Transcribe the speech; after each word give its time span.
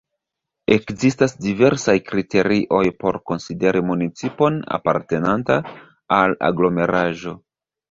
Ekzistas 0.75 1.35
diversaj 1.47 1.95
kriterioj 2.07 2.81
por 3.05 3.21
konsideri 3.33 3.85
municipon 3.91 4.59
apartenanta 4.81 5.61
al 6.21 6.37
aglomeraĵo. 6.53 7.39